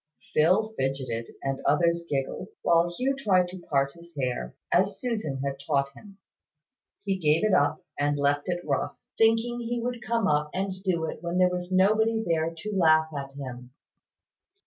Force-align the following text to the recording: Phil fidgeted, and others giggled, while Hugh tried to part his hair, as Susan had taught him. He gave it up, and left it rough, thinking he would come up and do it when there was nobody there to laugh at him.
Phil 0.33 0.73
fidgeted, 0.79 1.35
and 1.43 1.61
others 1.63 2.07
giggled, 2.09 2.47
while 2.63 2.89
Hugh 2.89 3.15
tried 3.15 3.49
to 3.49 3.59
part 3.59 3.91
his 3.93 4.15
hair, 4.19 4.55
as 4.73 4.99
Susan 4.99 5.43
had 5.45 5.57
taught 5.67 5.93
him. 5.93 6.17
He 7.05 7.19
gave 7.19 7.43
it 7.45 7.53
up, 7.53 7.85
and 7.99 8.17
left 8.17 8.49
it 8.49 8.65
rough, 8.65 8.95
thinking 9.19 9.59
he 9.59 9.79
would 9.79 10.01
come 10.01 10.27
up 10.27 10.49
and 10.55 10.73
do 10.83 11.05
it 11.05 11.21
when 11.21 11.37
there 11.37 11.51
was 11.51 11.71
nobody 11.71 12.23
there 12.25 12.49
to 12.51 12.75
laugh 12.75 13.09
at 13.15 13.33
him. 13.33 13.73